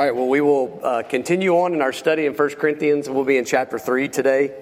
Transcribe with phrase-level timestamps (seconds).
[0.00, 3.06] All right, well, we will uh, continue on in our study in 1 Corinthians.
[3.06, 4.54] We'll be in chapter 3 today.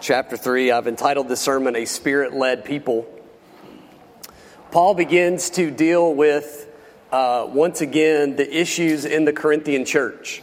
[0.00, 3.06] Chapter 3, I've entitled this sermon, A Spirit Led People.
[4.72, 6.68] Paul begins to deal with,
[7.12, 10.42] uh, once again, the issues in the Corinthian church.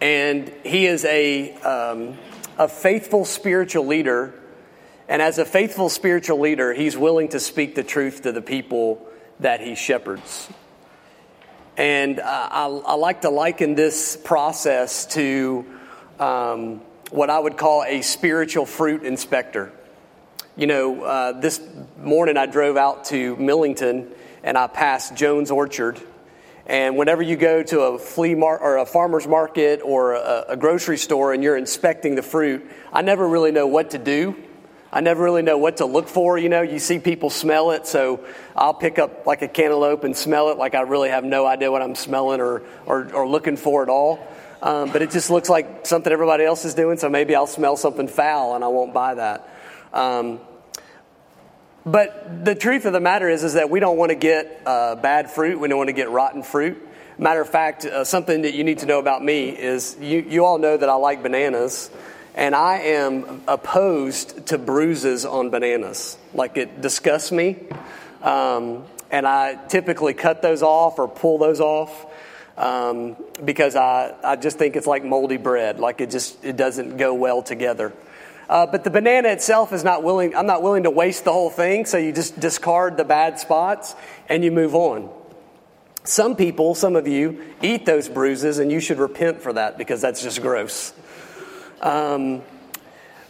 [0.00, 2.16] And he is a, um,
[2.56, 4.32] a faithful spiritual leader.
[5.06, 9.06] And as a faithful spiritual leader, he's willing to speak the truth to the people
[9.40, 10.48] that he shepherds.
[11.76, 15.66] And I, I, like to liken this process to
[16.20, 19.72] um, what I would call a spiritual fruit inspector.
[20.54, 21.60] You know, uh, this
[22.00, 24.12] morning I drove out to Millington
[24.44, 26.00] and I passed Jones Orchard.
[26.66, 30.56] And whenever you go to a flea mar- or a farmer's market or a, a
[30.56, 34.36] grocery store and you're inspecting the fruit, I never really know what to do
[34.94, 36.38] I never really know what to look for.
[36.38, 40.16] You know, you see people smell it, so I'll pick up like a cantaloupe and
[40.16, 43.56] smell it like I really have no idea what I'm smelling or, or, or looking
[43.56, 44.24] for at all.
[44.62, 47.76] Um, but it just looks like something everybody else is doing, so maybe I'll smell
[47.76, 49.48] something foul and I won't buy that.
[49.92, 50.38] Um,
[51.84, 54.94] but the truth of the matter is, is that we don't want to get uh,
[54.94, 55.58] bad fruit.
[55.58, 56.80] We don't want to get rotten fruit.
[57.18, 60.44] Matter of fact, uh, something that you need to know about me is you, you
[60.44, 61.90] all know that I like bananas.
[62.34, 66.18] And I am opposed to bruises on bananas.
[66.32, 67.56] Like it disgusts me.
[68.22, 72.06] Um, and I typically cut those off or pull those off
[72.56, 75.78] um, because I, I just think it's like moldy bread.
[75.78, 77.92] Like it just it doesn't go well together.
[78.48, 81.50] Uh, but the banana itself is not willing, I'm not willing to waste the whole
[81.50, 83.94] thing, so you just discard the bad spots
[84.28, 85.10] and you move on.
[86.04, 90.02] Some people, some of you, eat those bruises and you should repent for that because
[90.02, 90.92] that's just gross.
[91.84, 92.40] Um,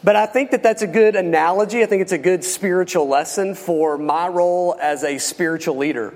[0.04, 1.82] but I think that that's a good analogy.
[1.82, 6.14] I think it's a good spiritual lesson for my role as a spiritual leader.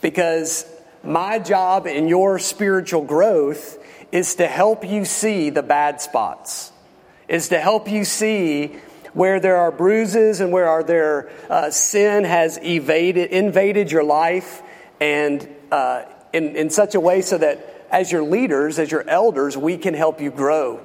[0.00, 0.64] Because
[1.04, 3.78] my job in your spiritual growth
[4.10, 6.72] is to help you see the bad spots,
[7.28, 8.76] is to help you see
[9.12, 14.62] where there are bruises and where are there uh, sin has evaded, invaded your life,
[14.98, 19.58] and uh, in, in such a way so that as your leaders, as your elders,
[19.58, 20.80] we can help you grow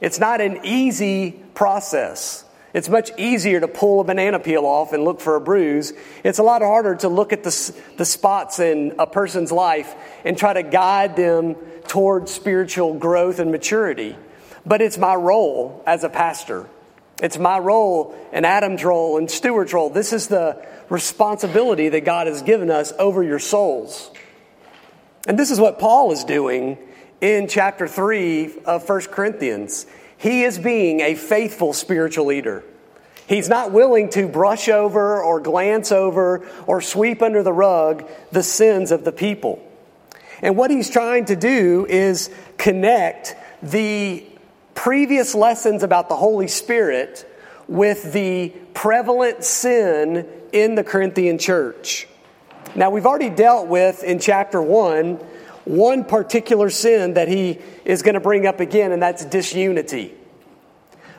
[0.00, 2.44] it's not an easy process.
[2.72, 5.92] It's much easier to pull a banana peel off and look for a bruise.
[6.22, 9.92] It's a lot harder to look at the, the spots in a person's life
[10.24, 11.56] and try to guide them
[11.88, 14.16] towards spiritual growth and maturity.
[14.64, 16.68] But it's my role as a pastor.
[17.20, 19.90] It's my role and Adam's role and Stuart's role.
[19.90, 24.10] This is the responsibility that God has given us over your souls.
[25.26, 26.78] And this is what Paul is doing
[27.20, 29.86] in chapter 3 of 1 Corinthians.
[30.16, 32.64] He is being a faithful spiritual leader.
[33.26, 38.42] He's not willing to brush over or glance over or sweep under the rug the
[38.42, 39.64] sins of the people.
[40.42, 44.24] And what he's trying to do is connect the
[44.74, 47.26] previous lessons about the Holy Spirit
[47.68, 52.08] with the prevalent sin in the Corinthian church.
[52.74, 55.20] Now, we've already dealt with in chapter 1
[55.64, 60.14] one particular sin that he is going to bring up again, and that's disunity.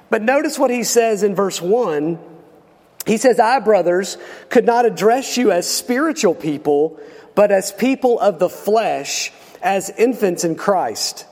[0.09, 2.19] But notice what he says in verse 1.
[3.05, 4.17] He says, I, brothers,
[4.49, 6.99] could not address you as spiritual people,
[7.33, 9.31] but as people of the flesh,
[9.61, 11.25] as infants in Christ.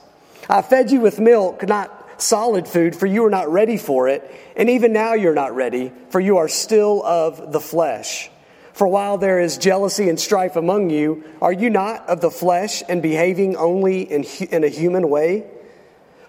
[0.48, 4.28] I fed you with milk, not solid food, for you were not ready for it,
[4.56, 8.29] and even now you're not ready, for you are still of the flesh.
[8.80, 12.82] For while there is jealousy and strife among you, are you not of the flesh
[12.88, 15.44] and behaving only in, in a human way?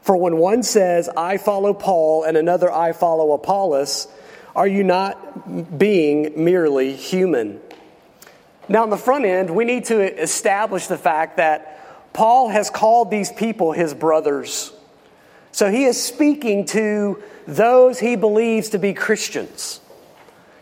[0.01, 4.09] For when one says, I follow Paul, and another, I follow Apollos,
[4.53, 7.61] are you not being merely human?
[8.67, 13.11] Now, on the front end, we need to establish the fact that Paul has called
[13.11, 14.73] these people his brothers.
[15.53, 19.79] So he is speaking to those he believes to be Christians.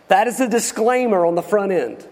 [0.10, 2.06] That is the disclaimer on the front end.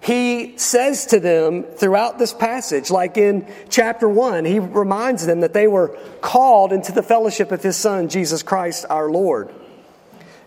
[0.00, 5.52] He says to them throughout this passage, like in chapter 1, he reminds them that
[5.52, 9.52] they were called into the fellowship of his Son, Jesus Christ our Lord.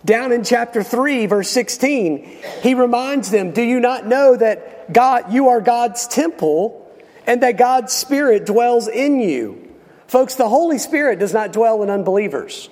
[0.04, 5.34] Down in chapter 3, verse 16, he reminds them, Do you not know that God,
[5.34, 6.86] you are God's temple
[7.26, 9.74] and that God's Spirit dwells in you?
[10.08, 12.70] Folks, the Holy Spirit does not dwell in unbelievers.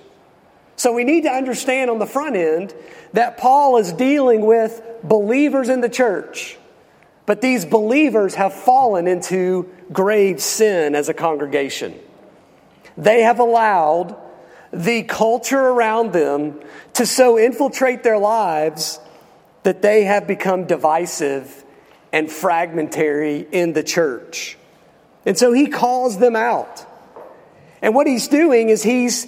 [0.76, 2.74] So we need to understand on the front end
[3.14, 6.58] that Paul is dealing with believers in the church.
[7.26, 11.98] But these believers have fallen into grave sin as a congregation.
[12.98, 14.16] They have allowed
[14.72, 16.60] the culture around them
[16.94, 19.00] to so infiltrate their lives
[19.62, 21.64] that they have become divisive
[22.12, 24.58] and fragmentary in the church.
[25.26, 26.86] And so he calls them out.
[27.82, 29.28] And what he's doing is he's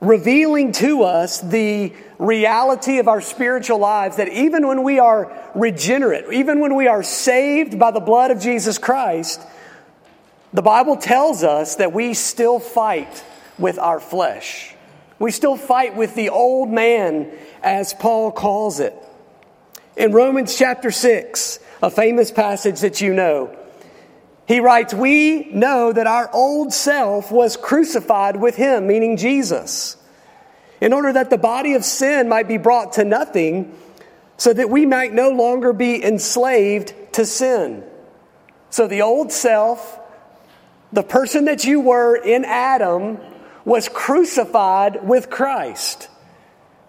[0.00, 1.92] revealing to us the
[2.22, 7.02] reality of our spiritual lives that even when we are regenerate, even when we are
[7.02, 9.40] saved by the blood of Jesus Christ,
[10.52, 13.24] the Bible tells us that we still fight
[13.58, 14.74] with our flesh.
[15.18, 17.30] We still fight with the old man,
[17.62, 18.94] as Paul calls it.
[19.96, 23.56] In Romans chapter 6, a famous passage that you know,
[24.46, 29.96] he writes, We know that our old self was crucified with him, meaning Jesus,
[30.82, 33.72] in order that the body of sin might be brought to nothing,
[34.36, 37.84] so that we might no longer be enslaved to sin.
[38.70, 40.00] So the old self,
[40.92, 43.18] the person that you were in Adam,
[43.64, 46.08] was crucified with Christ.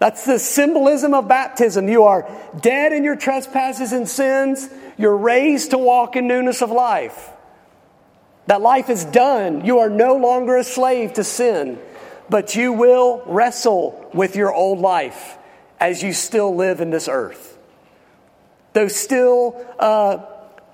[0.00, 1.86] That's the symbolism of baptism.
[1.86, 2.28] You are
[2.60, 4.68] dead in your trespasses and sins.
[4.98, 7.30] You're raised to walk in newness of life.
[8.48, 9.64] That life is done.
[9.64, 11.78] You are no longer a slave to sin,
[12.28, 15.36] but you will wrestle with your old life
[15.80, 17.58] as you still live in this earth.
[18.72, 20.24] Those still uh,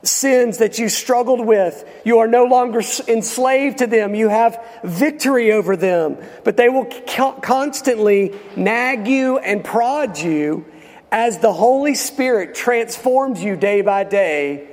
[0.03, 4.15] sins that you struggled with, you are no longer enslaved to them.
[4.15, 6.87] You have victory over them, but they will
[7.43, 10.65] constantly nag you and prod you
[11.13, 14.69] as the Holy Spirit transforms you day by day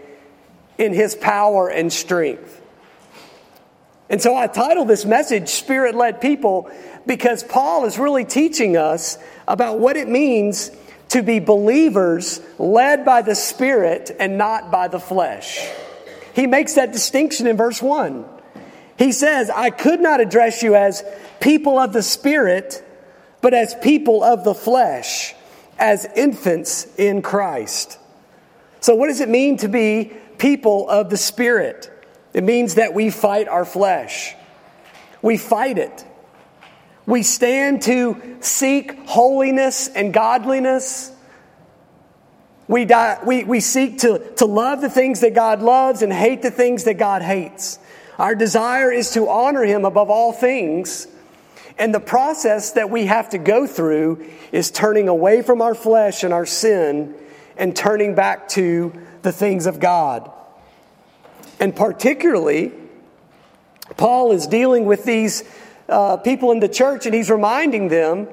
[0.78, 2.62] in His power and strength.
[4.10, 6.72] And so I title this message Spirit Led People
[7.06, 9.18] because Paul is really teaching us
[9.48, 10.72] about what it means
[11.10, 15.68] to be believers led by the Spirit and not by the flesh.
[16.34, 18.26] He makes that distinction in verse 1.
[18.98, 21.04] He says, I could not address you as
[21.40, 22.84] people of the Spirit,
[23.42, 25.36] but as people of the flesh,
[25.78, 28.00] as infants in Christ.
[28.80, 31.92] So, what does it mean to be people of the Spirit?
[32.38, 34.36] It means that we fight our flesh.
[35.24, 36.06] We fight it.
[37.08, 41.12] We stand to seek holiness and godliness.
[42.68, 46.44] We, die, we, we seek to, to love the things that God loves and hate
[46.44, 47.80] the things that God hates.
[48.20, 51.08] Our desire is to honor Him above all things.
[51.80, 56.24] And the process that we have to go through is turning away from our flesh
[56.24, 57.16] and our sin
[57.58, 58.94] and turning back to
[59.24, 60.32] the things of God.
[61.60, 62.72] And particularly,
[63.96, 65.44] Paul is dealing with these
[65.90, 68.28] uh, people in the church and he's reminding them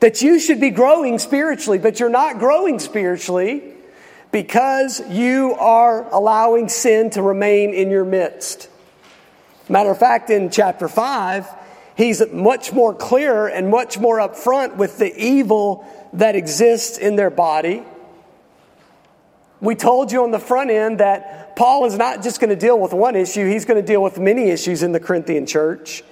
[0.00, 3.74] that you should be growing spiritually, but you're not growing spiritually
[4.32, 8.68] because you are allowing sin to remain in your midst.
[9.68, 11.46] Matter of fact, in chapter 5,
[11.96, 17.30] he's much more clear and much more upfront with the evil that exists in their
[17.30, 17.82] body.
[19.60, 22.78] We told you on the front end that Paul is not just going to deal
[22.78, 26.02] with one issue, he's going to deal with many issues in the Corinthian church.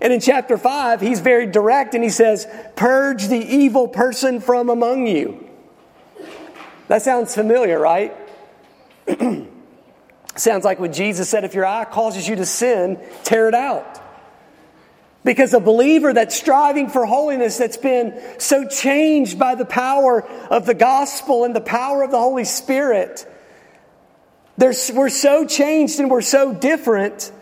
[0.00, 2.46] And in chapter 5, he's very direct and he says,
[2.76, 5.48] Purge the evil person from among you.
[6.88, 8.14] That sounds familiar, right?
[10.36, 14.00] sounds like when Jesus said, If your eye causes you to sin, tear it out.
[15.24, 20.66] Because a believer that's striving for holiness, that's been so changed by the power of
[20.66, 23.24] the gospel and the power of the Holy Spirit,
[24.58, 27.32] we're so changed and we're so different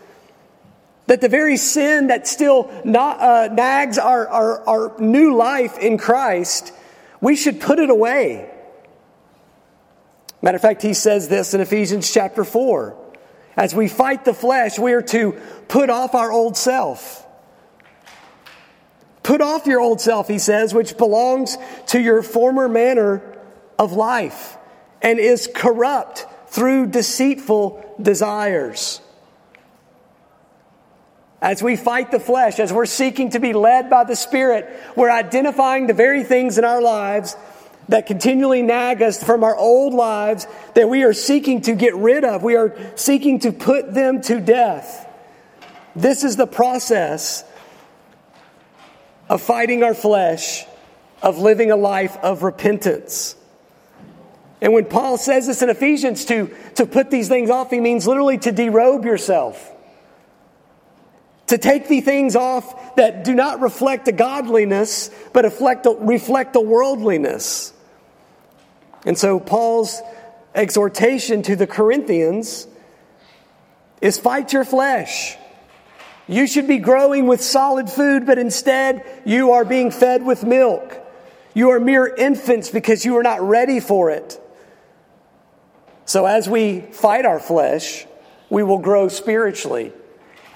[1.07, 5.97] that the very sin that still not, uh, nags our, our, our new life in
[5.97, 6.71] Christ,
[7.19, 8.49] we should put it away.
[10.41, 12.95] Matter of fact, he says this in Ephesians chapter 4.
[13.57, 15.33] As we fight the flesh, we are to
[15.67, 17.27] put off our old self.
[19.21, 23.37] Put off your old self, he says, which belongs to your former manner
[23.77, 24.57] of life
[25.01, 29.01] and is corrupt through deceitful desires.
[31.41, 35.09] As we fight the flesh, as we're seeking to be led by the Spirit, we're
[35.09, 37.35] identifying the very things in our lives
[37.87, 42.23] that continually nag us from our old lives that we are seeking to get rid
[42.23, 42.43] of.
[42.43, 45.07] We are seeking to put them to death.
[45.95, 47.43] This is the process
[49.29, 50.65] of fighting our flesh,
[51.23, 53.35] of living a life of repentance.
[54.61, 58.05] And when Paul says this in Ephesians to, to put these things off, he means
[58.05, 59.69] literally to derobe yourself.
[61.47, 66.53] To take the things off that do not reflect a godliness, but reflect the, reflect
[66.53, 67.73] the worldliness.
[69.03, 69.99] And so Paul's
[70.53, 72.67] exhortation to the Corinthians
[73.99, 75.37] is fight your flesh.
[76.27, 80.97] You should be growing with solid food, but instead you are being fed with milk.
[81.53, 84.39] You are mere infants because you are not ready for it.
[86.11, 88.05] So as we fight our flesh,
[88.49, 89.93] we will grow spiritually.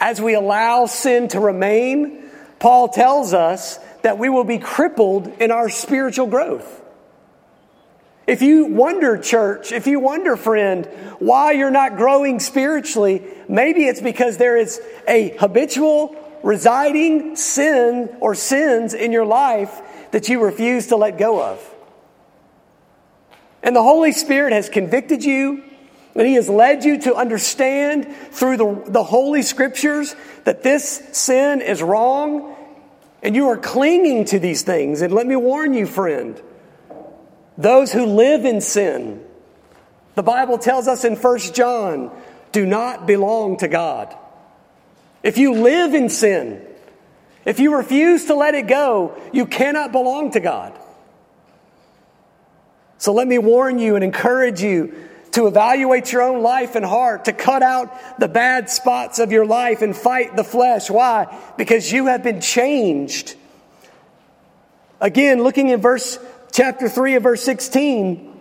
[0.02, 5.52] As we allow sin to remain, Paul tells us that we will be crippled in
[5.52, 6.84] our spiritual growth.
[8.28, 10.88] If you wonder, church, if you wonder, friend,
[11.20, 18.36] why you're not growing spiritually, maybe it's because there is a habitual, residing sin or
[18.36, 19.82] sins in your life
[20.12, 21.75] that you refuse to let go of.
[23.66, 25.64] And the Holy Spirit has convicted you,
[26.14, 31.62] and He has led you to understand through the, the Holy Scriptures that this sin
[31.62, 32.56] is wrong,
[33.24, 35.02] and you are clinging to these things.
[35.02, 36.40] And let me warn you, friend
[37.58, 39.24] those who live in sin.
[40.16, 42.12] The Bible tells us in 1 John,
[42.52, 44.16] do not belong to God.
[45.24, 46.66] If you live in sin,
[47.46, 50.78] if you refuse to let it go, you cannot belong to God.
[53.06, 54.92] So let me warn you and encourage you
[55.34, 59.46] to evaluate your own life and heart, to cut out the bad spots of your
[59.46, 60.90] life and fight the flesh.
[60.90, 61.28] Why?
[61.56, 63.36] Because you have been changed.
[65.00, 66.18] Again, looking in verse
[66.52, 68.40] chapter 3 of verse 16.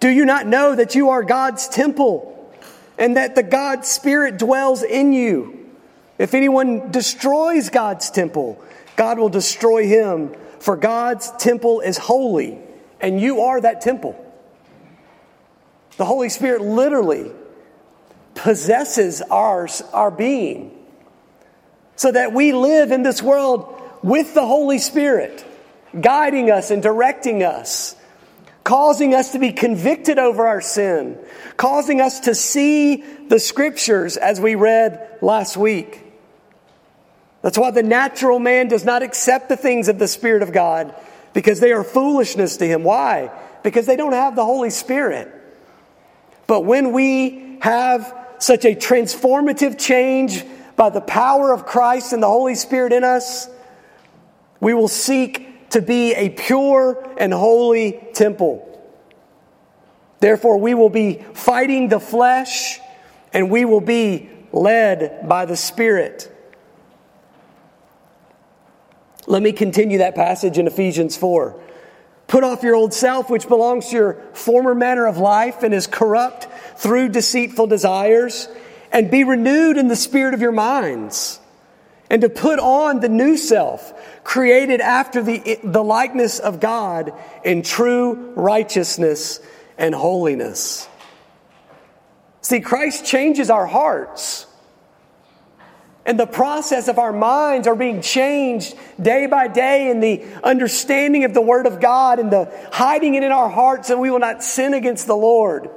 [0.00, 2.50] Do you not know that you are God's temple
[2.96, 5.68] and that the God Spirit dwells in you?
[6.16, 8.64] If anyone destroys God's temple,
[8.96, 12.63] God will destroy him, for God's temple is holy,
[13.04, 14.18] and you are that temple.
[15.98, 17.30] The Holy Spirit literally
[18.34, 20.74] possesses our, our being
[21.96, 25.44] so that we live in this world with the Holy Spirit
[26.00, 27.94] guiding us and directing us,
[28.64, 31.18] causing us to be convicted over our sin,
[31.58, 36.00] causing us to see the scriptures as we read last week.
[37.42, 40.94] That's why the natural man does not accept the things of the Spirit of God
[41.34, 42.82] because they are foolishness to him.
[42.84, 43.30] Why?
[43.62, 45.30] Because they don't have the Holy Spirit.
[46.46, 50.44] But when we have such a transformative change
[50.76, 53.48] by the power of Christ and the Holy Spirit in us,
[54.60, 58.70] we will seek to be a pure and holy temple.
[60.20, 62.78] Therefore, we will be fighting the flesh
[63.32, 66.33] and we will be led by the Spirit.
[69.26, 71.60] Let me continue that passage in Ephesians 4.
[72.26, 75.86] Put off your old self, which belongs to your former manner of life and is
[75.86, 78.48] corrupt through deceitful desires,
[78.92, 81.40] and be renewed in the spirit of your minds
[82.10, 87.12] and to put on the new self, created after the, the likeness of God
[87.44, 89.40] in true righteousness
[89.78, 90.88] and holiness.
[92.40, 94.46] See, Christ changes our hearts.
[96.06, 101.24] And the process of our minds are being changed day by day in the understanding
[101.24, 104.18] of the Word of God and the hiding it in our hearts that we will
[104.18, 105.70] not sin against the Lord.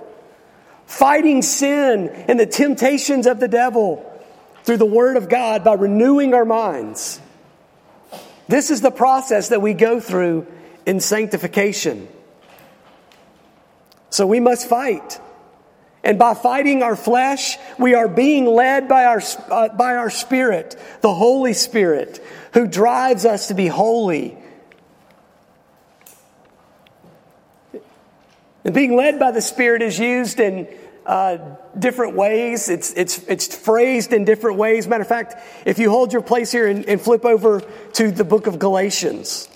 [0.85, 4.03] Fighting sin and the temptations of the devil
[4.63, 7.21] through the Word of God by renewing our minds.
[8.49, 10.45] This is the process that we go through
[10.85, 12.07] in sanctification.
[14.09, 15.21] So we must fight.
[16.07, 19.21] And by fighting our flesh, we are being led by our,
[19.51, 22.23] uh, by our Spirit, the Holy Spirit,
[22.53, 24.37] who drives us to be holy.
[28.63, 30.69] And being led by the Spirit is used in
[31.05, 31.39] uh,
[31.77, 32.69] different ways.
[32.69, 34.87] It's, it's, it's phrased in different ways.
[34.87, 35.35] Matter of fact,
[35.65, 37.61] if you hold your place here and, and flip over
[37.95, 39.49] to the book of Galatians,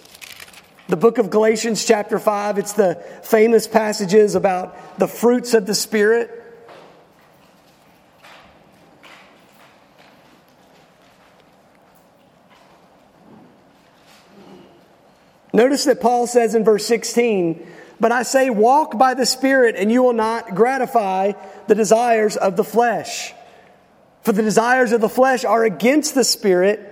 [0.89, 5.75] the book of Galatians, chapter 5, it's the famous passages about the fruits of the
[5.75, 6.39] Spirit.
[15.53, 17.67] Notice that Paul says in verse 16,
[17.99, 21.33] but I say, walk by the Spirit, and you will not gratify
[21.67, 23.33] the desires of the flesh.
[24.23, 26.87] For the desires of the flesh are against the Spirit,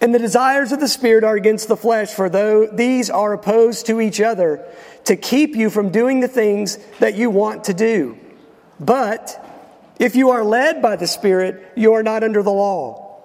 [0.00, 3.86] and the desires of the Spirit are against the flesh, for though these are opposed
[3.86, 4.64] to each other,
[5.04, 8.18] to keep you from doing the things that you want to do.
[8.78, 9.38] But
[9.98, 13.22] if you are led by the Spirit, you are not under the law.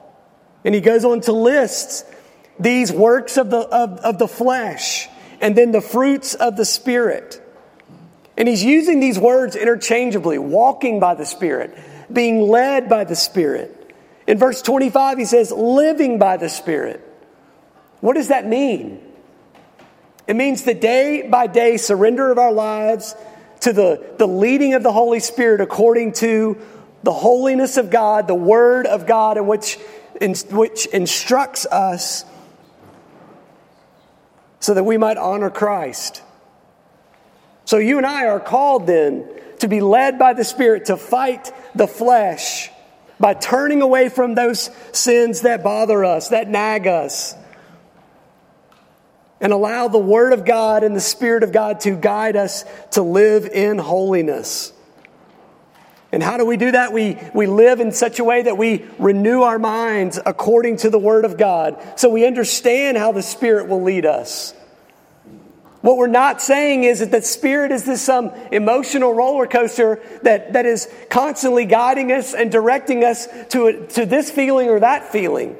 [0.64, 2.06] And he goes on to list
[2.60, 5.08] these works of the, of, of the flesh
[5.42, 7.42] and then the fruits of the Spirit.
[8.38, 11.78] And he's using these words interchangeably walking by the Spirit,
[12.12, 13.74] being led by the Spirit.
[14.28, 17.02] In verse 25, he says, living by the Spirit.
[18.02, 19.02] What does that mean?
[20.28, 23.16] It means the day by day surrender of our lives
[23.62, 26.58] to the, the leading of the Holy Spirit according to
[27.04, 29.80] the holiness of God, the Word of God, in which,
[30.20, 32.26] in, which instructs us
[34.68, 36.22] so that we might honor Christ.
[37.64, 39.26] So you and I are called then
[39.60, 42.70] to be led by the Spirit to fight the flesh
[43.18, 47.34] by turning away from those sins that bother us, that nag us,
[49.40, 53.02] and allow the Word of God and the Spirit of God to guide us to
[53.02, 54.74] live in holiness.
[56.12, 56.92] And how do we do that?
[56.92, 61.00] We, we live in such a way that we renew our minds according to the
[61.00, 64.54] Word of God so we understand how the Spirit will lead us.
[65.88, 70.52] What we're not saying is that the Spirit is this some emotional roller coaster that,
[70.52, 75.14] that is constantly guiding us and directing us to, a, to this feeling or that
[75.14, 75.56] feeling.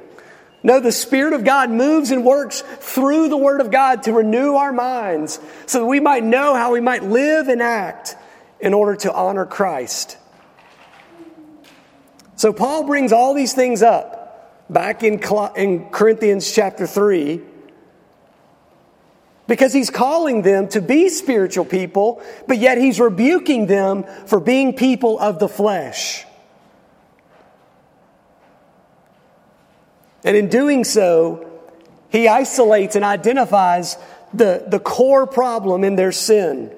[0.64, 4.56] No, the Spirit of God moves and works through the Word of God to renew
[4.56, 8.18] our minds so that we might know how we might live and act
[8.60, 10.18] in order to honor Christ.
[12.36, 15.22] So Paul brings all these things up back in,
[15.56, 17.42] in Corinthians chapter 3
[19.48, 24.74] because he's calling them to be spiritual people, but yet he's rebuking them for being
[24.74, 26.26] people of the flesh.
[30.24, 31.50] And in doing so,
[32.10, 33.98] he isolates and identifies
[34.34, 36.72] the, the core problem in their sin.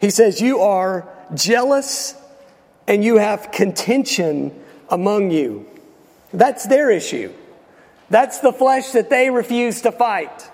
[0.00, 2.14] He says, You are jealous
[2.86, 4.52] and you have contention
[4.88, 5.66] among you.
[6.32, 7.32] That's their issue.
[8.08, 10.50] That's the flesh that they refuse to fight.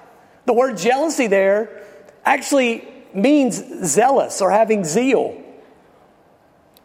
[0.46, 1.82] The word jealousy there
[2.24, 5.42] actually means zealous or having zeal.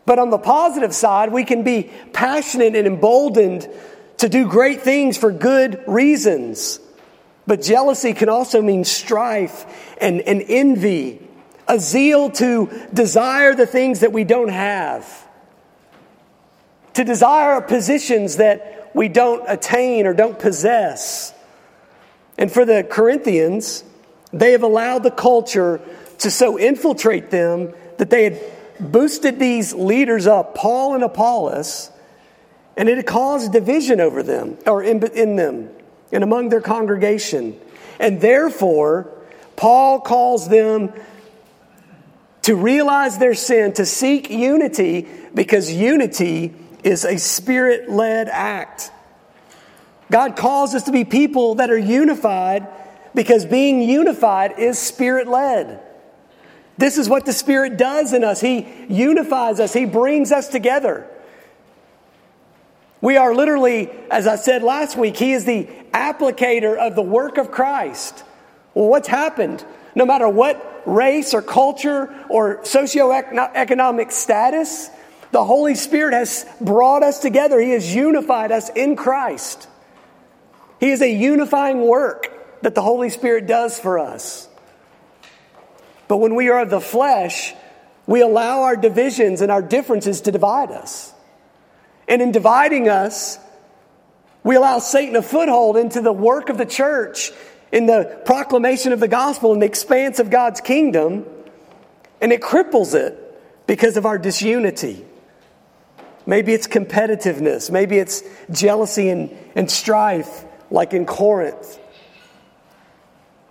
[0.05, 3.69] But on the positive side, we can be passionate and emboldened
[4.17, 6.79] to do great things for good reasons.
[7.47, 9.65] But jealousy can also mean strife
[9.99, 11.27] and, and envy,
[11.67, 15.27] a zeal to desire the things that we don't have,
[16.93, 21.33] to desire positions that we don't attain or don't possess.
[22.41, 23.83] And for the Corinthians,
[24.33, 25.79] they have allowed the culture
[26.17, 28.39] to so infiltrate them that they had
[28.79, 31.91] boosted these leaders up, Paul and Apollos,
[32.75, 35.69] and it had caused division over them, or in, in them,
[36.11, 37.59] and among their congregation.
[37.99, 39.11] And therefore,
[39.55, 40.93] Paul calls them
[42.41, 48.91] to realize their sin, to seek unity, because unity is a spirit led act.
[50.11, 52.67] God calls us to be people that are unified
[53.15, 55.81] because being unified is spirit led.
[56.81, 58.41] This is what the Spirit does in us.
[58.41, 61.07] He unifies us, He brings us together.
[63.01, 67.37] We are literally, as I said last week, He is the applicator of the work
[67.37, 68.23] of Christ.
[68.73, 69.63] Well, what's happened?
[69.93, 74.89] No matter what race or culture or socioeconomic status,
[75.31, 77.59] the Holy Spirit has brought us together.
[77.59, 79.67] He has unified us in Christ.
[80.81, 84.49] He is a unifying work that the Holy Spirit does for us.
[86.07, 87.53] But when we are of the flesh,
[88.07, 91.13] we allow our divisions and our differences to divide us.
[92.07, 93.37] And in dividing us,
[94.43, 97.31] we allow Satan a foothold into the work of the church,
[97.71, 101.27] in the proclamation of the gospel, in the expanse of God's kingdom,
[102.19, 105.05] and it cripples it because of our disunity.
[106.25, 111.79] Maybe it's competitiveness, maybe it's jealousy and, and strife like in Corinth.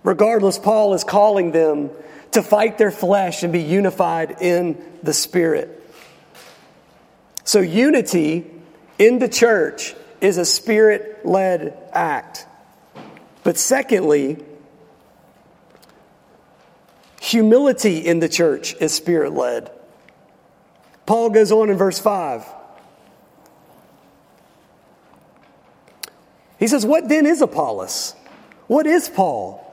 [0.03, 1.91] Regardless, Paul is calling them
[2.31, 5.77] to fight their flesh and be unified in the Spirit.
[7.43, 8.49] So, unity
[8.97, 12.45] in the church is a spirit led act.
[13.43, 14.37] But secondly,
[17.19, 19.71] humility in the church is spirit led.
[21.07, 22.45] Paul goes on in verse 5.
[26.61, 28.15] He says, What then is Apollos?
[28.67, 29.67] What is Paul?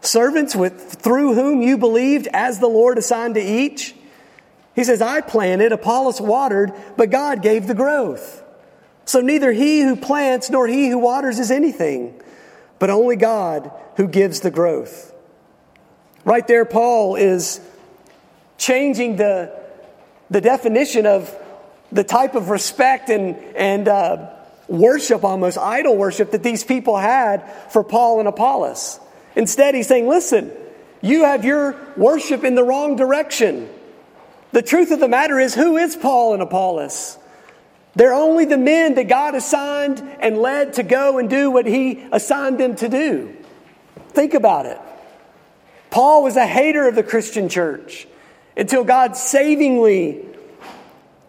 [0.00, 3.94] Servants with, through whom you believed as the Lord assigned to each?
[4.74, 8.42] He says, I planted, Apollos watered, but God gave the growth.
[9.04, 12.18] So neither he who plants nor he who waters is anything,
[12.78, 15.12] but only God who gives the growth.
[16.24, 17.60] Right there, Paul is
[18.56, 19.60] changing the,
[20.30, 21.36] the definition of
[21.92, 24.39] the type of respect and, and uh,
[24.70, 29.00] worship, almost idol worship, that these people had for Paul and Apollos.
[29.36, 30.52] Instead, he's saying, listen,
[31.02, 33.68] you have your worship in the wrong direction.
[34.52, 37.18] The truth of the matter is, who is Paul and Apollos?
[37.94, 42.04] They're only the men that God assigned and led to go and do what he
[42.12, 43.36] assigned them to do.
[44.10, 44.78] Think about it.
[45.90, 48.06] Paul was a hater of the Christian church
[48.56, 50.24] until God savingly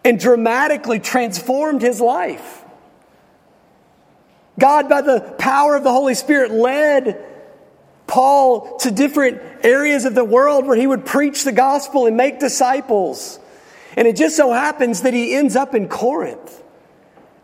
[0.04, 2.61] and dramatically transformed his life.
[4.58, 7.24] God, by the power of the Holy Spirit, led
[8.06, 12.38] Paul to different areas of the world where he would preach the gospel and make
[12.40, 13.38] disciples.
[13.96, 16.62] And it just so happens that he ends up in Corinth.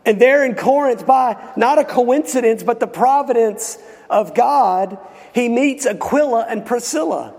[0.05, 3.77] And there in Corinth, by not a coincidence, but the providence
[4.09, 4.97] of God,
[5.33, 7.33] he meets Aquila and Priscilla.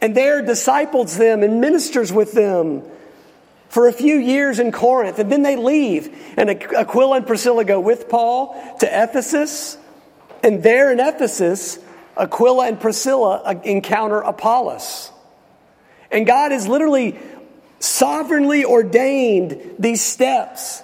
[0.00, 2.82] And there disciples them and ministers with them
[3.68, 5.18] for a few years in Corinth.
[5.18, 6.16] And then they leave.
[6.36, 9.76] And Aquila and Priscilla go with Paul to Ephesus.
[10.42, 11.78] And there in Ephesus,
[12.16, 15.10] Aquila and Priscilla uh, encounter Apollos.
[16.10, 17.18] And God has literally
[17.80, 20.82] sovereignly ordained these steps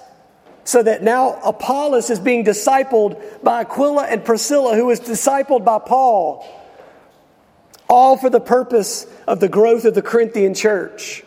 [0.64, 5.78] so that now Apollos is being discipled by Aquila and Priscilla, who is discipled by
[5.78, 6.46] Paul,
[7.88, 11.24] all for the purpose of the growth of the Corinthian church.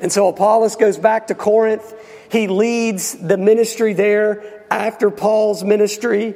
[0.00, 1.94] And so Apollos goes back to Corinth.
[2.30, 6.34] He leads the ministry there after Paul's ministry.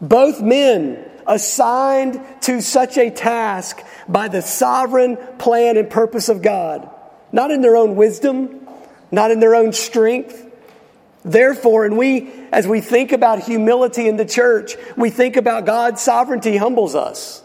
[0.00, 6.88] Both men assigned to such a task by the sovereign plan and purpose of God,
[7.30, 8.66] not in their own wisdom,
[9.10, 10.50] not in their own strength,
[11.24, 16.00] Therefore, and we, as we think about humility in the church, we think about God's
[16.00, 17.42] sovereignty humbles us.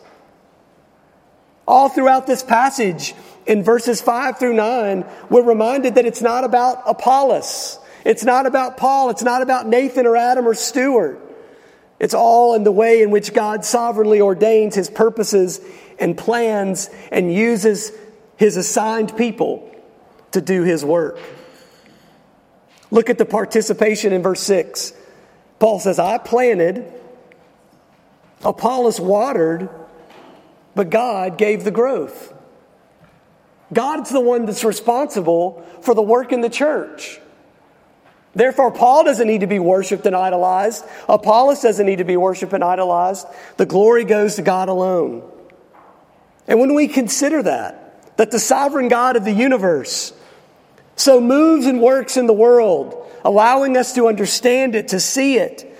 [1.67, 3.13] All throughout this passage,
[3.45, 7.79] in verses 5 through 9, we're reminded that it's not about Apollos.
[8.03, 9.09] It's not about Paul.
[9.09, 11.21] It's not about Nathan or Adam or Stuart.
[11.99, 15.61] It's all in the way in which God sovereignly ordains his purposes
[15.99, 17.91] and plans and uses
[18.37, 19.71] his assigned people
[20.31, 21.19] to do his work.
[22.91, 24.93] Look at the participation in verse 6.
[25.59, 26.91] Paul says, I planted,
[28.43, 29.69] Apollos watered,
[30.75, 32.34] but God gave the growth.
[33.75, 37.19] God's the one that's responsible for the work in the church.
[38.33, 40.83] Therefore, Paul doesn't need to be worshiped and idolized.
[41.07, 43.27] Apollos doesn't need to be worshiped and idolized.
[43.57, 45.23] The glory goes to God alone.
[46.47, 50.13] And when we consider that, that the sovereign God of the universe
[50.95, 55.71] so moves and works in the world, allowing us to understand it, to see it,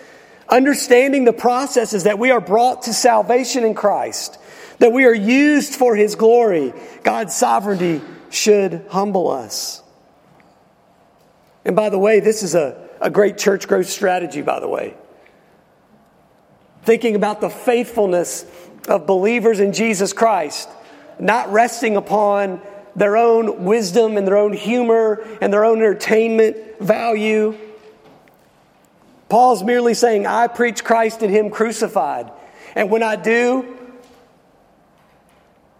[0.49, 4.37] understanding the processes that we are brought to salvation in Christ,
[4.79, 6.73] that we are used for His glory.
[7.03, 9.81] God's sovereignty should humble us.
[11.63, 14.95] And by the way, this is a, a great church growth strategy, by the way.
[16.83, 18.45] Thinking about the faithfulness
[18.87, 20.69] of believers in Jesus Christ,
[21.19, 22.61] not resting upon
[22.95, 27.57] their own wisdom and their own humor and their own entertainment value.
[29.27, 32.31] Paul's merely saying, I preach Christ and Him crucified.
[32.75, 33.74] And when I do,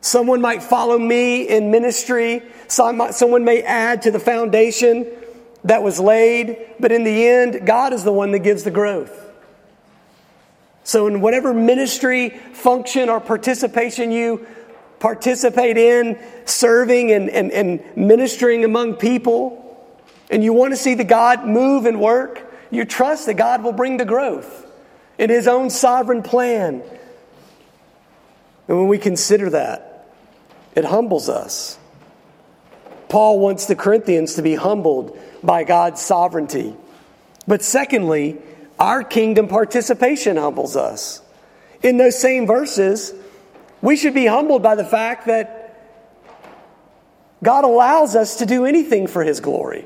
[0.05, 5.07] someone might follow me in ministry, someone may add to the foundation
[5.63, 9.21] that was laid, but in the end, God is the one that gives the growth.
[10.83, 14.45] So, in whatever ministry, function, or participation you
[14.99, 19.61] participate in serving and, and, and ministering among people,
[20.29, 23.73] and you want to see the God move and work, you trust that God will
[23.73, 24.71] bring the growth
[25.17, 26.83] in His own sovereign plan.
[28.67, 29.94] And when we consider that,
[30.75, 31.79] it humbles us.
[33.09, 36.75] Paul wants the Corinthians to be humbled by God's sovereignty.
[37.47, 38.37] But secondly,
[38.79, 41.21] our kingdom participation humbles us.
[41.83, 43.13] In those same verses,
[43.81, 45.61] we should be humbled by the fact that
[47.43, 49.85] God allows us to do anything for His glory.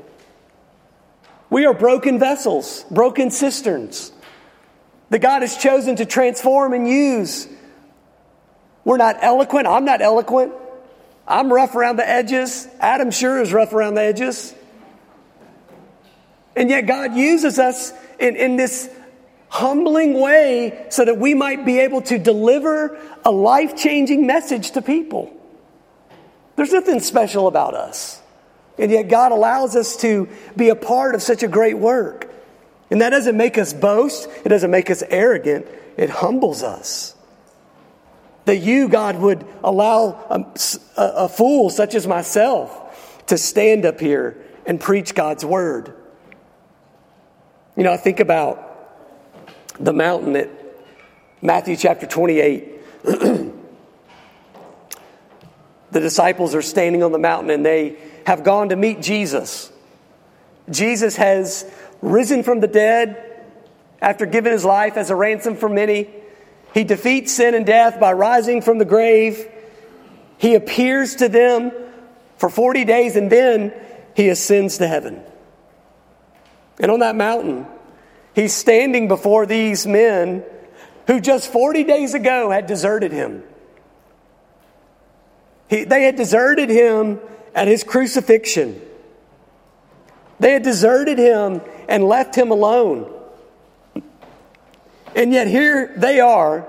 [1.50, 4.12] We are broken vessels, broken cisterns
[5.10, 7.48] that God has chosen to transform and use.
[8.84, 9.66] We're not eloquent.
[9.66, 10.52] I'm not eloquent.
[11.30, 12.66] I'm rough around the edges.
[12.80, 14.52] Adam sure is rough around the edges.
[16.56, 18.90] And yet God uses us in, in this
[19.48, 24.82] humbling way so that we might be able to deliver a life changing message to
[24.82, 25.32] people.
[26.56, 28.20] There's nothing special about us.
[28.76, 32.28] And yet God allows us to be a part of such a great work.
[32.90, 35.66] And that doesn't make us boast, it doesn't make us arrogant,
[35.96, 37.14] it humbles us.
[38.50, 40.44] That you, God, would allow a,
[40.96, 45.94] a, fool such as myself to stand up here and preach God's word.
[47.76, 48.66] You know, I think about
[49.78, 50.50] the mountain at
[51.40, 53.04] Matthew chapter 28.
[53.04, 53.52] the
[55.92, 59.70] disciples are standing on the mountain and they have gone to meet Jesus.
[60.68, 61.64] Jesus has
[62.02, 63.46] risen from the dead
[64.02, 66.10] after giving his life as a ransom for many.
[66.74, 69.46] He defeats sin and death by rising from the grave.
[70.38, 71.72] He appears to them
[72.38, 73.72] for 40 days and then
[74.14, 75.22] he ascends to heaven.
[76.78, 77.66] And on that mountain,
[78.34, 80.44] He's standing before these men
[81.06, 83.42] who just 40 days ago had deserted him.
[85.68, 87.20] He, they had deserted him
[87.54, 88.80] at his crucifixion.
[90.38, 93.12] They had deserted him and left him alone.
[95.14, 96.66] And yet here they are,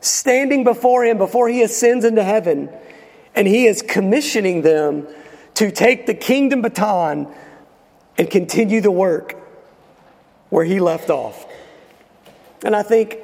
[0.00, 2.70] standing before him before he ascends into heaven,
[3.34, 5.06] and he is commissioning them
[5.54, 7.32] to take the kingdom baton
[8.18, 9.36] and continue the work
[10.50, 11.46] where he left off.
[12.64, 13.18] And I think,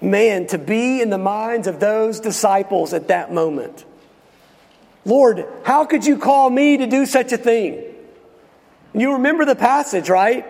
[0.00, 3.84] man, to be in the minds of those disciples at that moment.
[5.04, 7.82] Lord, how could you call me to do such a thing?
[8.94, 10.46] You remember the passage, right?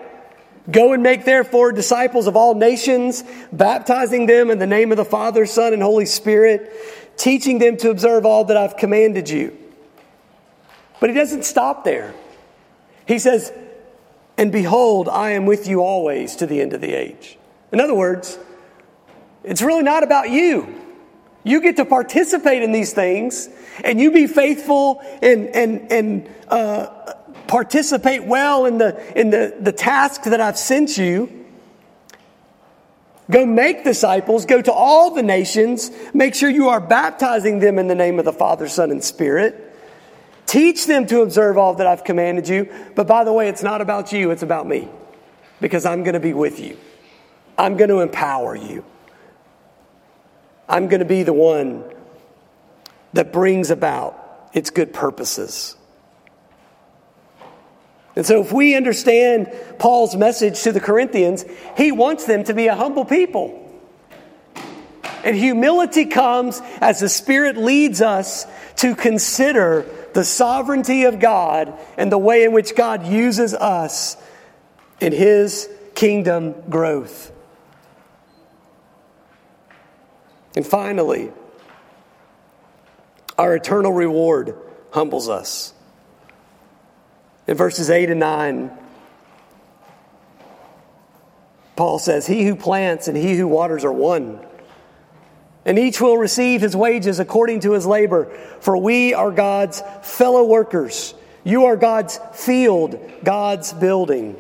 [0.71, 5.05] Go and make therefore disciples of all nations, baptizing them in the name of the
[5.05, 6.73] Father, Son, and Holy Spirit,
[7.17, 9.57] teaching them to observe all that I've commanded you.
[11.01, 12.15] But he doesn't stop there.
[13.07, 13.53] He says,
[14.37, 17.39] And behold, I am with you always to the end of the age.
[17.73, 18.39] In other words,
[19.43, 20.77] it's really not about you.
[21.43, 23.49] You get to participate in these things,
[23.83, 27.15] and you be faithful and, and, and uh,
[27.51, 31.29] participate well in the, in the, the task that I've sent you.
[33.29, 37.89] Go make disciples, go to all the nations, make sure you are baptizing them in
[37.89, 39.67] the name of the Father, Son, and Spirit.
[40.47, 42.73] Teach them to observe all that I've commanded you.
[42.95, 44.89] But by the way, it's not about you, it's about me
[45.61, 46.77] because I'm going to be with you.
[47.59, 48.85] I'm going to empower you.
[50.69, 51.83] I'm going to be the one
[53.13, 55.75] that brings about its good purposes.
[58.17, 61.45] And so, if we understand Paul's message to the Corinthians,
[61.77, 63.57] he wants them to be a humble people.
[65.25, 68.47] And humility comes as the Spirit leads us
[68.77, 74.17] to consider the sovereignty of God and the way in which God uses us
[75.01, 77.33] in His kingdom growth.
[80.57, 81.31] And finally,
[83.39, 84.57] our eternal reward
[84.91, 85.73] humbles us.
[87.51, 88.71] In verses 8 and 9,
[91.75, 94.39] Paul says, He who plants and he who waters are one.
[95.65, 98.27] And each will receive his wages according to his labor,
[98.61, 101.13] for we are God's fellow workers.
[101.43, 104.37] You are God's field, God's building.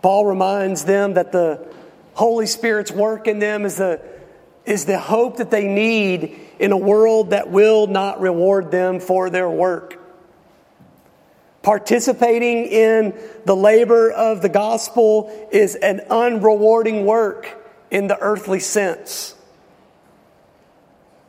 [0.00, 1.66] Paul reminds them that the
[2.14, 4.00] Holy Spirit's work in them is the,
[4.64, 9.28] is the hope that they need in a world that will not reward them for
[9.28, 9.98] their work.
[11.60, 17.58] Participating in the labor of the gospel is an unrewarding work
[17.90, 19.34] in the earthly sense.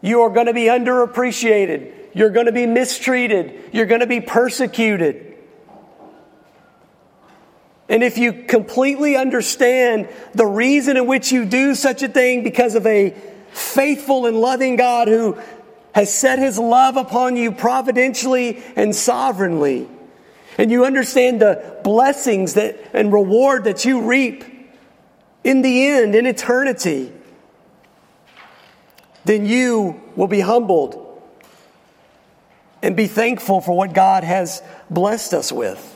[0.02, 1.92] You are going to be underappreciated.
[2.14, 3.72] You're going to be mistreated.
[3.74, 5.36] You're going to be persecuted.
[7.90, 12.76] And if you completely understand the reason in which you do such a thing because
[12.76, 13.16] of a
[13.54, 15.40] faithful and loving God who
[15.94, 19.88] has set his love upon you providentially and sovereignly,
[20.58, 24.44] and you understand the blessings that and reward that you reap
[25.44, 27.12] in the end, in eternity,
[29.26, 31.00] then you will be humbled
[32.82, 35.90] and be thankful for what God has blessed us with.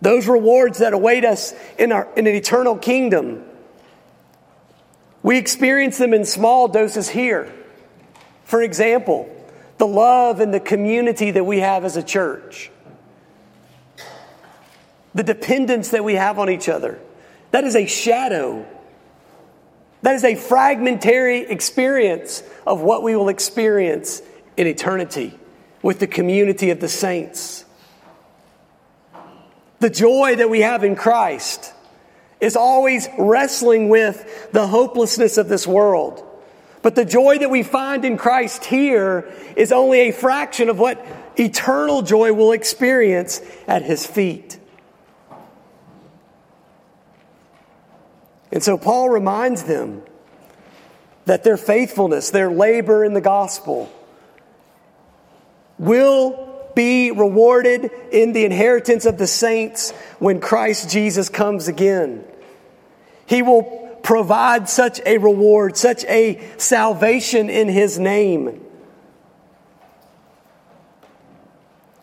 [0.00, 3.44] Those rewards that await us in, our, in an eternal kingdom.
[5.22, 7.52] We experience them in small doses here.
[8.44, 9.28] For example,
[9.78, 12.70] the love and the community that we have as a church,
[15.14, 16.98] the dependence that we have on each other.
[17.50, 18.66] That is a shadow.
[20.02, 24.22] That is a fragmentary experience of what we will experience
[24.56, 25.38] in eternity
[25.82, 27.64] with the community of the saints.
[29.80, 31.72] The joy that we have in Christ
[32.40, 36.26] is always wrestling with the hopelessness of this world.
[36.82, 41.04] But the joy that we find in Christ here is only a fraction of what
[41.36, 44.58] eternal joy will experience at his feet.
[48.52, 50.02] And so Paul reminds them
[51.26, 53.92] that their faithfulness, their labor in the gospel,
[55.78, 62.24] will be rewarded in the inheritance of the saints when Christ Jesus comes again.
[63.30, 63.62] He will
[64.02, 68.60] provide such a reward, such a salvation in His name.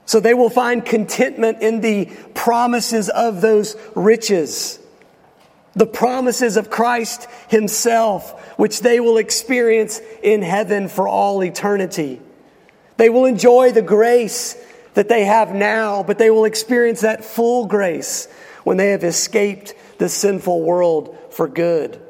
[0.05, 4.79] So they will find contentment in the promises of those riches,
[5.73, 12.21] the promises of Christ Himself, which they will experience in heaven for all eternity.
[12.95, 14.55] They will enjoy the grace
[14.93, 18.29] that they have now, but they will experience that full grace
[18.63, 22.01] when they have escaped this sinful world for good.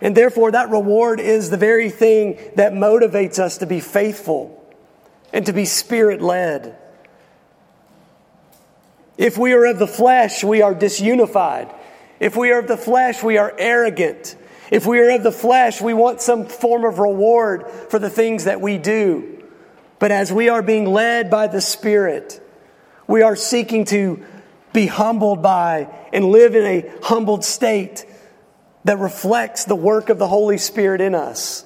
[0.00, 4.58] And therefore, that reward is the very thing that motivates us to be faithful
[5.32, 6.76] and to be spirit led.
[9.16, 11.72] If we are of the flesh, we are disunified.
[12.18, 14.36] If we are of the flesh, we are arrogant.
[14.72, 18.44] If we are of the flesh, we want some form of reward for the things
[18.44, 19.44] that we do.
[19.98, 22.40] But as we are being led by the Spirit,
[23.06, 24.24] we are seeking to
[24.72, 28.06] be humbled by and live in a humbled state
[28.84, 31.64] that reflects the work of the Holy Spirit in us,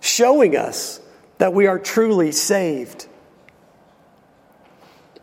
[0.00, 1.00] showing us
[1.38, 3.06] that we are truly saved.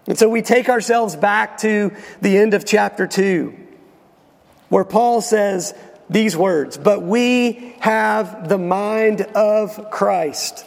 [0.07, 1.91] And so we take ourselves back to
[2.21, 3.55] the end of chapter 2,
[4.69, 5.73] where Paul says
[6.09, 10.65] these words, But we have the mind of Christ.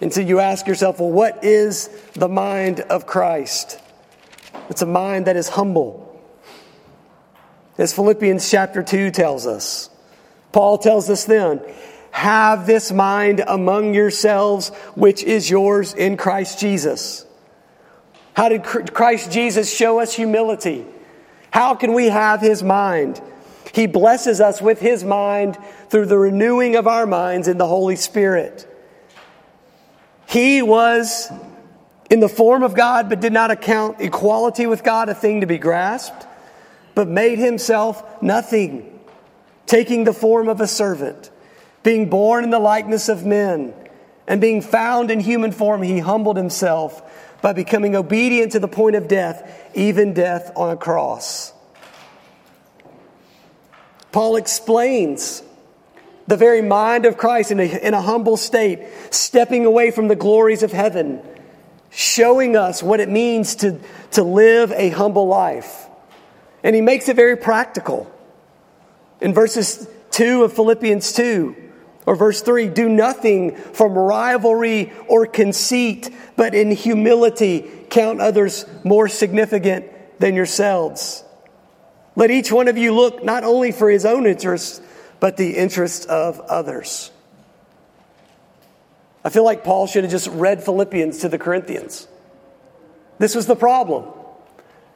[0.00, 3.80] And so you ask yourself, well, what is the mind of Christ?
[4.68, 6.02] It's a mind that is humble
[7.78, 9.90] as Philippians chapter 2 tells us.
[10.52, 11.60] Paul tells us then,
[12.10, 17.26] have this mind among yourselves, which is yours in Christ Jesus.
[18.32, 20.86] How did Christ Jesus show us humility?
[21.50, 23.20] How can we have his mind?
[23.72, 25.58] He blesses us with his mind
[25.90, 28.66] through the renewing of our minds in the Holy Spirit.
[30.26, 31.30] He was
[32.10, 35.46] in the form of God, but did not account equality with God a thing to
[35.46, 36.26] be grasped
[36.96, 38.98] but made himself nothing,
[39.66, 41.30] taking the form of a servant,
[41.82, 43.74] being born in the likeness of men,
[44.26, 47.02] and being found in human form, he humbled himself
[47.42, 51.52] by becoming obedient to the point of death, even death on a cross.
[54.10, 55.42] Paul explains
[56.26, 60.16] the very mind of Christ in a, in a humble state, stepping away from the
[60.16, 61.20] glories of heaven,
[61.90, 63.78] showing us what it means to,
[64.12, 65.86] to live a humble life.
[66.62, 68.10] And he makes it very practical.
[69.20, 71.56] In verses 2 of Philippians 2,
[72.06, 79.08] or verse 3 do nothing from rivalry or conceit, but in humility count others more
[79.08, 79.86] significant
[80.20, 81.24] than yourselves.
[82.14, 84.80] Let each one of you look not only for his own interests,
[85.20, 87.10] but the interests of others.
[89.26, 92.06] I feel like Paul should have just read Philippians to the Corinthians.
[93.18, 94.04] This was the problem.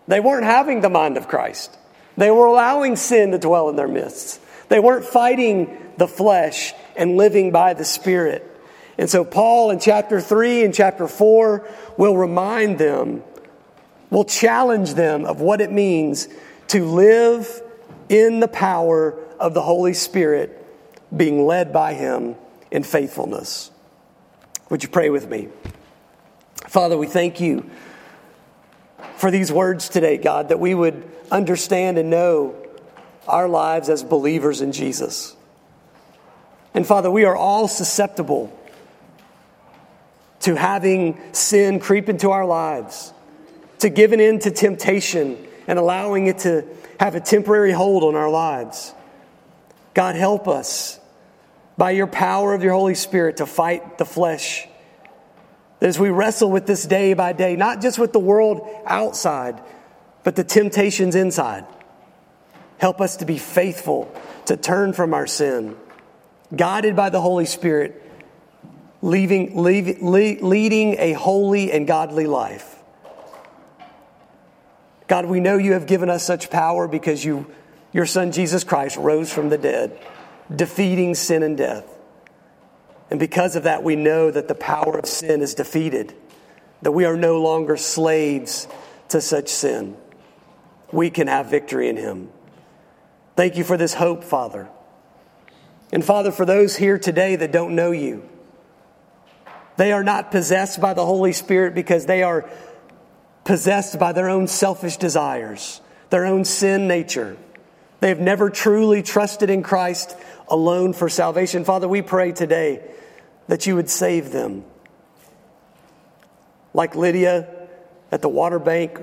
[0.07, 1.77] They weren't having the mind of Christ.
[2.17, 4.41] They were allowing sin to dwell in their midst.
[4.69, 8.47] They weren't fighting the flesh and living by the Spirit.
[8.99, 13.25] And so, Paul in chapter 3 and chapter 4 will remind them,
[14.11, 16.29] will challenge them of what it means
[16.69, 17.63] to live
[18.09, 20.57] in the power of the Holy Spirit,
[21.17, 22.37] being led by Him
[22.71, 23.70] in faithfulness.
[24.71, 25.49] Would you pray with me?
[26.69, 27.69] Father, we thank you
[29.17, 32.55] for these words today, God, that we would understand and know
[33.27, 35.37] our lives as believers in Jesus.
[36.73, 38.57] And Father, we are all susceptible
[40.43, 43.13] to having sin creep into our lives,
[43.81, 46.65] to giving in to temptation and allowing it to
[47.01, 48.95] have a temporary hold on our lives.
[49.95, 51.00] God, help us
[51.81, 54.69] by your power of your Holy Spirit to fight the flesh
[55.81, 59.59] as we wrestle with this day by day, not just with the world outside,
[60.23, 61.65] but the temptations inside,
[62.77, 64.15] help us to be faithful,
[64.45, 65.75] to turn from our sin,
[66.55, 68.03] guided by the Holy Spirit,
[69.01, 72.77] leaving, leave, leading a holy and godly life.
[75.09, 77.51] God, we know you have given us such power because you,
[77.91, 79.99] your Son Jesus Christ rose from the dead,
[80.55, 81.85] defeating sin and death.
[83.11, 86.15] And because of that, we know that the power of sin is defeated,
[86.83, 88.69] that we are no longer slaves
[89.09, 89.97] to such sin.
[90.93, 92.31] We can have victory in Him.
[93.37, 94.69] Thank you for this hope, Father.
[95.93, 98.29] And Father, for those here today that don't know you,
[99.77, 102.49] they are not possessed by the Holy Spirit because they are
[103.45, 107.37] possessed by their own selfish desires, their own sin nature.
[108.01, 110.17] They have never truly trusted in Christ
[110.51, 111.65] alone for salvation.
[111.65, 112.83] Father, we pray today
[113.47, 114.65] that you would save them.
[116.75, 117.49] Like Lydia
[118.13, 119.01] at the water bank,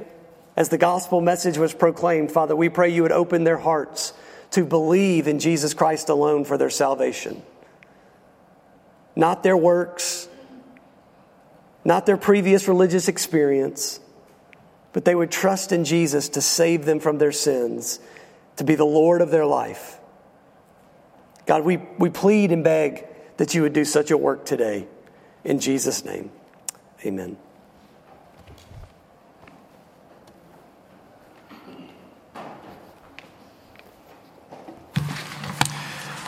[0.55, 4.13] as the gospel message was proclaimed, Father, we pray you would open their hearts
[4.51, 7.41] to believe in Jesus Christ alone for their salvation.
[9.15, 10.27] Not their works,
[11.83, 13.99] not their previous religious experience,
[14.93, 17.99] but they would trust in Jesus to save them from their sins,
[18.55, 19.96] to be the Lord of their life.
[21.47, 24.85] God, we, we plead and beg that you would do such a work today.
[25.45, 26.29] In Jesus' name,
[27.05, 27.37] amen.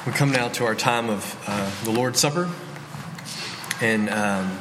[0.08, 2.50] We come now to our time of uh, the Lord's Supper.
[3.82, 4.58] And um,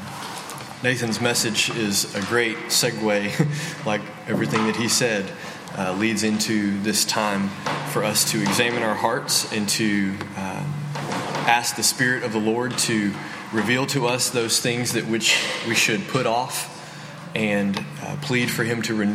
[0.82, 5.30] Nathan's message is a great segue, like everything that he said
[5.78, 7.48] uh, leads into this time
[7.92, 10.64] for us to examine our hearts and to uh,
[11.46, 13.14] ask the Spirit of the Lord to
[13.52, 16.74] reveal to us those things that which we should put off
[17.34, 19.14] and uh, plead for Him to renew.